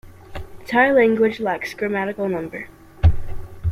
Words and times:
The 0.33 0.65
Thai 0.65 0.91
language 0.93 1.39
lacks 1.39 1.75
grammatical 1.75 2.27
number. 2.27 2.67